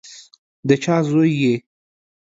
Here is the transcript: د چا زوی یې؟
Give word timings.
د 0.67 0.69
چا 0.83 0.95
زوی 1.09 1.31
یې؟ 1.41 1.55